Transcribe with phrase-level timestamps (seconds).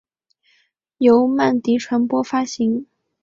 [0.97, 2.87] 由曼迪传播发行。